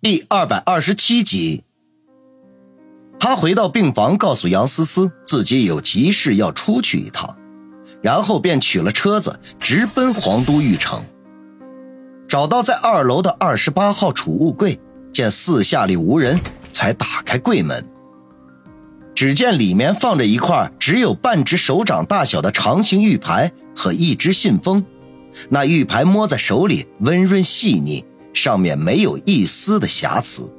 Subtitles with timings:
[0.00, 1.64] 第二百二十七集，
[3.18, 7.36] 他回到病房，告诉杨思思自己有急事要出去一趟，
[8.00, 11.02] 然后便取了车子直奔皇都御城。
[12.28, 14.78] 找到在二楼的二十八号储物柜，
[15.12, 16.40] 见四下里无人，
[16.70, 17.84] 才打开柜门。
[19.16, 24.84] 只见里面放着一块只有半只手掌大小的长形玉牌和一只信封，
[25.48, 28.04] 那玉牌摸在手里温润细腻。
[28.38, 30.52] 上面没有一丝的瑕疵，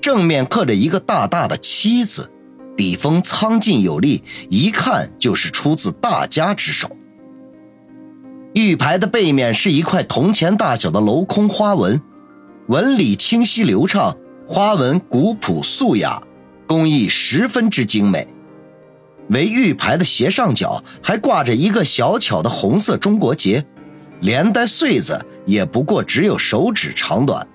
[0.00, 2.30] 正面刻着一个大大的“七”字，
[2.76, 6.96] 笔锋苍劲有力，一看就是出自大家之手。
[8.54, 12.00] 玉牌的背面是一块铜钱大小的镂空花纹，
[12.68, 14.16] 纹理清晰流畅，
[14.46, 16.22] 花纹古朴素雅，
[16.68, 18.28] 工艺十分之精美。
[19.30, 23.66] 为玉牌的斜上角还挂着一个小巧的红色中国结。
[24.20, 27.48] 连带穗子也不过只有手指长短。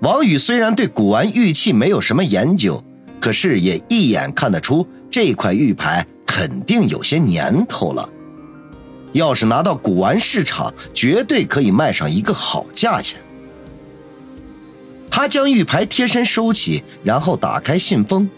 [0.00, 2.82] 王宇虽然对古玩玉器没有什么研究，
[3.20, 8.08] 可是也一眼看得出这块玉牌肯定有些年头了。
[9.12, 13.20] 要是拿到古玩市场，绝对可以卖上一个好价钱。
[15.10, 18.28] 他将玉牌贴身收起，然后打开信封，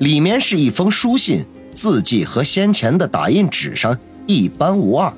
[0.00, 5.10] 里面是一封书信，字迹和先前的打印纸上一般无二。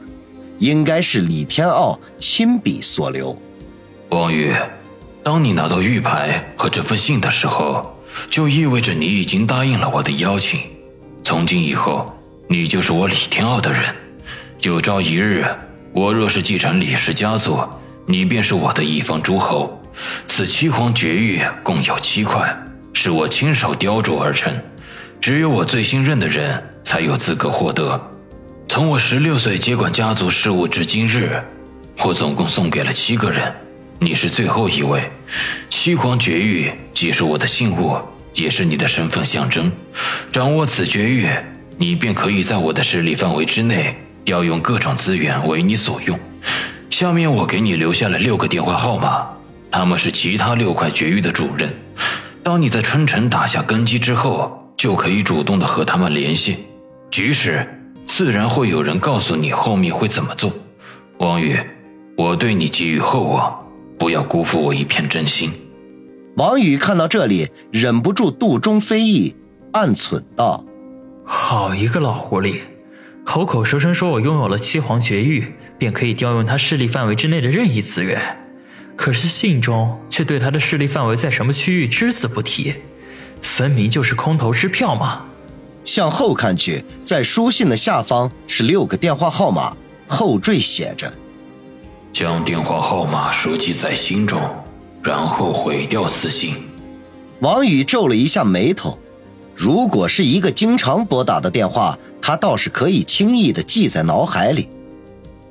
[0.59, 3.37] 应该是李天傲亲笔所留。
[4.11, 4.55] 王宇，
[5.23, 7.99] 当你拿到玉牌和这封信的时候，
[8.31, 10.61] 就意味着你已经答应了我的邀请。
[11.23, 12.17] 从今以后，
[12.49, 13.95] 你就是我李天傲的人。
[14.61, 15.45] 有朝一日，
[15.93, 17.59] 我若是继承李氏家族，
[18.07, 19.81] 你便是我的一方诸侯。
[20.27, 22.57] 此七皇绝玉共有七块，
[22.93, 24.53] 是我亲手雕琢而成，
[25.21, 28.14] 只有我最信任的人才有资格获得。
[28.75, 31.41] 从我十六岁接管家族事务至今日，
[32.05, 33.55] 我总共送给了七个人，
[34.01, 35.13] 你是最后一位。
[35.71, 37.97] 七皇绝玉既是我的信物，
[38.35, 39.71] 也是你的身份象征。
[40.33, 41.29] 掌握此绝玉，
[41.77, 46.19] 你便可以在我的势力范围之内调用各种资源为你所用。
[46.91, 49.25] 下面我给你留下了六个电话号码，
[49.71, 51.73] 他们是其他六块绝玉的主人。
[52.43, 56.65] 当你在春城打下根基之后，就可以主动的和他们联系。
[57.09, 57.65] 局势。
[58.17, 60.53] 自然会有人告诉你后面会怎么做，
[61.19, 61.59] 王宇，
[62.17, 63.67] 我对你寄予厚望，
[63.99, 65.51] 不要辜负我一片真心。
[66.37, 69.35] 王宇看到这里，忍不住肚中非议，
[69.73, 70.65] 暗忖道
[71.27, 72.59] ：“好一个老狐狸，
[73.25, 78.21] 口口声声说我拥有了七皇绝域，便可以调用他势力范围之内的任意资源，
[78.95, 82.75] 可是信中却对他的势力范围在什么区域只字不提，
[83.43, 85.25] 分明就是空头支票嘛！”
[85.85, 89.77] 向后看去，在书信的下方是六个电话号码，
[90.09, 91.13] 后缀写着
[92.13, 94.41] ：“将电话号码收集在心中，
[95.03, 96.57] 然后毁掉此信。”
[97.41, 98.99] 王宇皱了一下眉头。
[99.55, 104.69] 如果是一个经常拨打的电话，他倒是可以轻易的记在脑海里。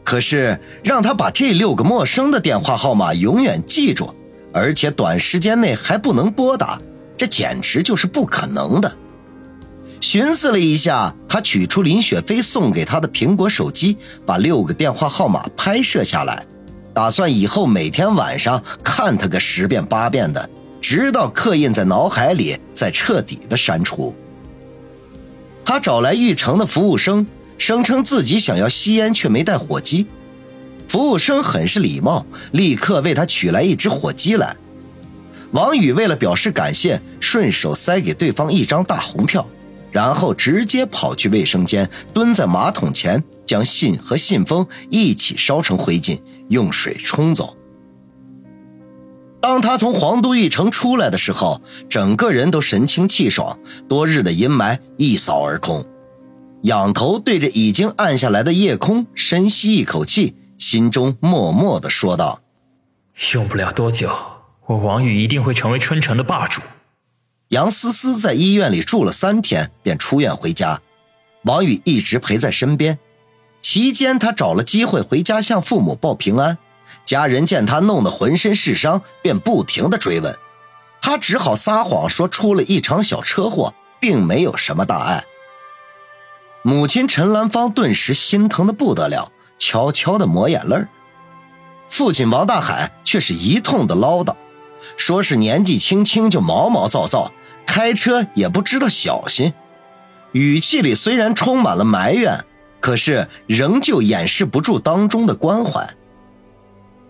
[0.03, 4.13] 可是让他把这六个陌生的电话号码永远记住，
[4.51, 6.81] 而且短时间内还不能拨打，
[7.15, 8.97] 这简直就是不可能的。
[10.03, 16.45] 寻思了一下，他取出林雪飞送给他的苹果手机，把六个电话号码拍摄下来，
[16.93, 20.49] 打算以后每天晚上看他个十遍八遍的，
[20.81, 24.13] 直到刻印在脑海里，再彻底的删除。
[25.63, 27.25] 他找来玉城的服务生，
[27.57, 30.05] 声称自己想要吸烟，却没带火机。
[30.89, 34.53] 服务生很是礼貌，立刻为他取来一只火机来。
[35.51, 39.47] 王宇为了表示感谢，顺手塞给对方一张大红票。
[39.93, 47.55] 然后直接跑去卫生间，蹲在马桶前，将信和信封一起烧成灰烬，用水冲走。
[49.39, 55.85] 当他从皇都御城出来的时候，整个人都神清气爽，多日的阴霾一扫而空。
[56.63, 62.41] 仰头对着已经暗下来的夜空，深吸一口气，心中默默的说道
[63.35, 64.09] ：“用不了多久，
[64.65, 66.62] 我王宇一定会成为春城的霸主。”
[67.53, 70.81] 杨思思在医院里住了三天，便出院回家。
[71.44, 72.97] 王宇一直陪在身边。
[73.61, 76.57] 期间，他找了机会回家向父母报平安。
[77.05, 80.35] 家人见他弄得浑身是伤，便不停的追问。
[81.00, 85.23] 他只好撒谎说出了一场小车祸，并没有什么大碍。
[86.63, 90.88] 母亲陈兰芳顿时心疼的不得了，悄悄的抹眼泪
[91.88, 94.35] 父亲王大海却是一通的唠叨，
[94.97, 97.31] 说是年纪轻轻就毛毛躁躁。
[97.65, 99.54] 开车也不知道小心，
[100.31, 102.44] 语气里虽然充满了埋怨，
[102.80, 105.95] 可是仍旧掩饰不住当中的关怀。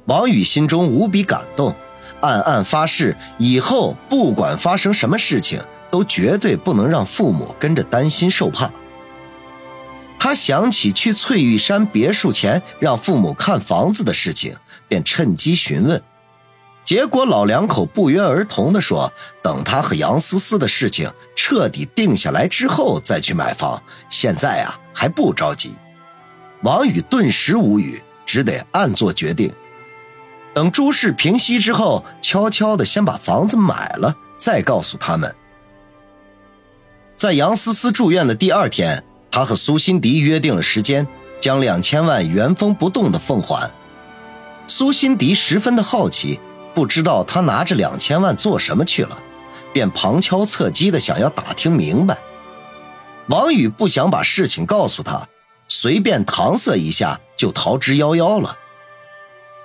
[0.05, 1.75] 王宇心中无比感动，
[2.21, 8.71] 暗暗发誓，以后不管发生什么事情，都绝对不能让父母跟着担心受怕。
[10.19, 14.55] 他想起去翠玉山别墅前让父母看房子的事情，
[14.87, 16.01] 便趁机询问。
[16.83, 25.73] 结果老两口不约而同地说：“等他和杨思思的事情彻底定下来之后再去买房，现在啊还不着急。”
[26.63, 29.51] 王宇顿时无语，只得暗做决定。
[30.53, 35.33] 等诸事平息之后，悄悄地先把房子买了，再告诉他们。
[37.15, 39.03] 在杨思思住院的第二天。
[39.35, 41.07] 他和苏辛迪约定了时间，
[41.39, 43.71] 将两千万原封不动的奉还。
[44.67, 46.39] 苏辛迪十分的好奇，
[46.73, 49.17] 不知道他拿着两千万做什么去了，
[49.71, 52.17] 便旁敲侧击的想要打听明白。
[53.27, 55.27] 王宇不想把事情告诉他，
[55.67, 58.57] 随便搪塞一下就逃之夭夭了。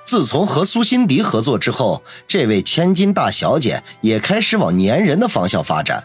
[0.05, 6.03] 自从和苏辛迪合作之后，这位千金大小姐也开始往粘人的方向发展。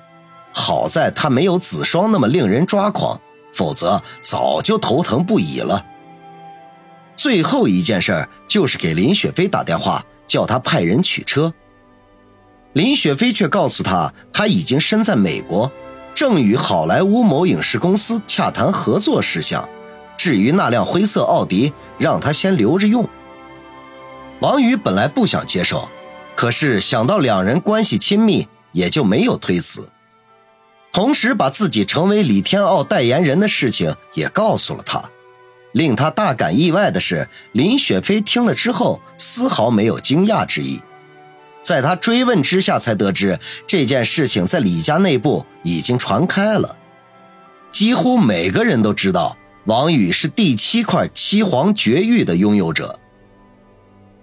[0.51, 3.19] 好在她没有子双那么令人抓狂。
[3.53, 5.85] 否则早就头疼不已了。
[7.15, 10.03] 最后一件事就是给林雪飞打电话，
[10.33, 11.53] 叫他派人取车。
[12.73, 15.71] 林雪飞却告诉他，他已经身在美国，
[16.15, 19.69] 正与好莱坞某影视公司洽谈合作事项。
[20.17, 23.07] 至于那辆灰色奥迪，让他先留着用。
[24.39, 25.87] 王宇本来不想接受，
[26.35, 29.87] 可是想到两人关系亲密，也就没有推辞。
[30.91, 35.11] 同时，把自己成为李天傲代言人的事情也告诉了他。
[35.73, 40.81] 令他大感意外的是，林雪飞听了之后丝毫没有惊讶之意。
[41.61, 46.75] 在他追问之下，才得知这件事情在李家内部已经传开了，
[47.71, 52.99] 几乎每个人都知道王宇是第七块七皇绝玉的拥有者。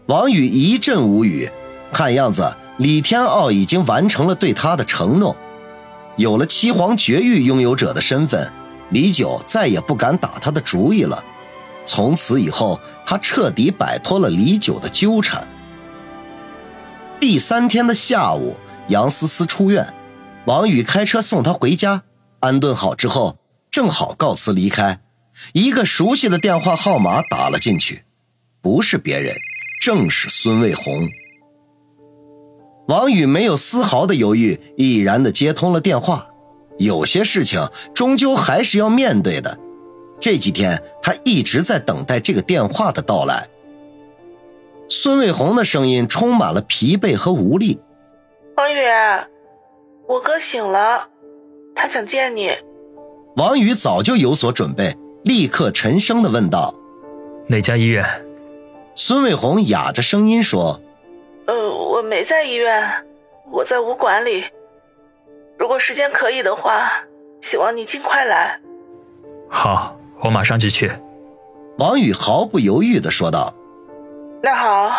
[0.06, 1.50] 王宇一阵无语，
[1.92, 5.34] 看样子李天傲已经完成了对他的承诺。
[6.16, 8.52] 有了七皇绝玉拥有者的身份，
[8.90, 11.24] 李九再也不敢打他的主意了。
[11.90, 15.48] 从此以后，他彻底摆脱了李九的纠缠。
[17.18, 18.54] 第三天的下午，
[18.86, 19.92] 杨思思出院，
[20.44, 22.04] 王宇开车送她回家，
[22.38, 23.38] 安顿好之后，
[23.72, 25.00] 正好告辞离开。
[25.52, 28.04] 一个熟悉的电话号码打了进去，
[28.62, 29.34] 不是别人，
[29.82, 31.08] 正是孙卫红。
[32.86, 36.28] 王宇没有丝毫的犹豫，毅然的接通了电话。
[36.78, 39.58] 有些事情终究还是要面对的。
[40.20, 43.48] 这几天他一直在等待这个电话的到来。
[44.88, 47.80] 孙卫红的声音充满了疲惫和无力。
[48.56, 48.80] 王宇，
[50.06, 51.08] 我哥醒了，
[51.74, 52.50] 他想见你。
[53.36, 56.74] 王宇早就有所准备，立刻沉声的问道
[57.48, 58.04] ：“哪家医院？”
[58.96, 60.80] 孙卫红哑着声音说。
[61.46, 63.06] 呃，我没在医院，
[63.50, 64.44] 我在武馆里。
[65.56, 66.90] 如果时间可以的话，
[67.40, 68.60] 希望你尽快来。
[69.48, 70.90] 好，我马上就去。
[71.78, 73.54] 王宇毫不犹豫的说道。
[74.42, 74.90] 那好，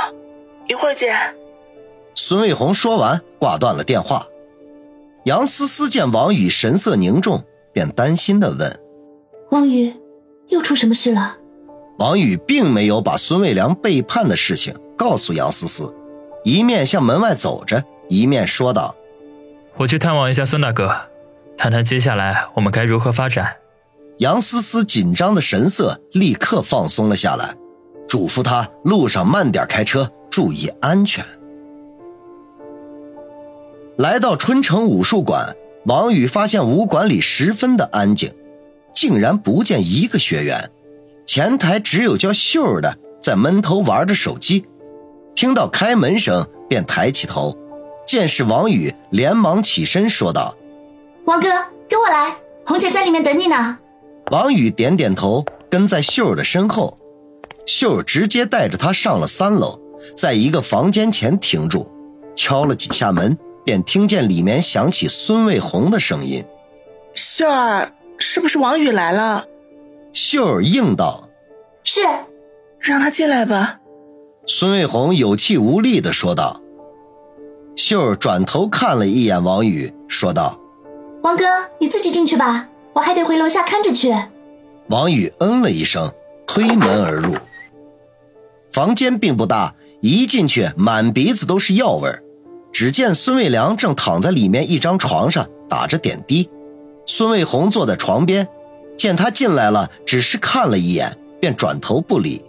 [0.68, 1.16] 一会儿见。
[2.16, 4.28] 孙卫红说完，挂断了电话。
[5.26, 8.80] 杨思思见王宇神色凝重，便担心的问
[9.52, 9.94] ：“王宇，
[10.50, 11.38] 又出什么事了？”
[12.00, 15.94] 王宇并没有把孙卫良背叛的事情告诉杨思思。
[16.44, 18.96] 一面向门外走着，一面说道
[19.78, 20.92] ：“我去探望一下孙大哥，
[21.56, 23.58] 谈谈接下来我们该如何发展。”
[24.22, 27.56] 杨思思紧张的神色立刻放松了下来，
[28.08, 31.26] 嘱咐他路上慢点开车，注意安全。
[33.98, 38.32] 来到春城武术馆，王宇发现武馆里十分的安静，
[38.94, 40.70] 竟然不见一个学员，
[41.26, 44.68] 前台只有叫秀儿的在闷头玩着手机。
[45.34, 47.58] 听到开门声，便抬起头，
[48.06, 50.56] 见是王宇，连忙起身说道
[51.26, 51.50] ：“王哥，
[51.90, 52.36] 跟我来，
[52.68, 53.80] 红姐在里面等你呢。”
[54.32, 56.98] 王宇点点头，跟在秀儿的身后。
[57.66, 59.78] 秀儿直接带着他上了三楼，
[60.16, 61.86] 在一个房间前停住，
[62.34, 66.46] 敲了几下门，便听见里面响起孙卫红的声音
[67.14, 69.46] ：“秀儿，是不是王宇来了？”
[70.14, 71.28] 秀儿应道
[71.84, 72.00] ：“是，
[72.80, 73.80] 让他进来吧。”
[74.48, 76.62] 孙卫红有气无力的说道。
[77.76, 80.58] 秀儿转头看了一眼王宇，说道
[81.24, 81.44] ：“王哥，
[81.80, 84.14] 你自己进去吧，我还得回楼下看着去。”
[84.90, 86.12] 王宇嗯了一声，
[86.46, 87.36] 推门而入。
[88.72, 92.24] 房间并不大，一进去满鼻子都是药味儿。
[92.74, 96.50] 只见孙卫良正躺在里面一张床上打着点滴，
[97.06, 98.48] 孙卫红坐在床边，
[98.98, 102.44] 见他进来了，只是看了一眼，便转头不理。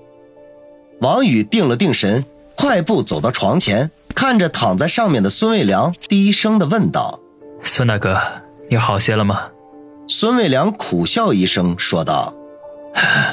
[1.00, 7.18] 王宇定了定神，快步走到床前，看着躺在上面的孙卫良，低声的问道
[7.62, 8.16] ：“孙大哥，
[8.70, 9.50] 你好些了吗？”
[10.14, 12.34] 孙卫良苦笑一声，说道：“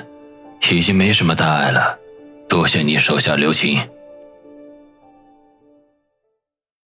[0.71, 1.99] 已经没什么大碍了，
[2.47, 3.81] 多谢你手下留情。”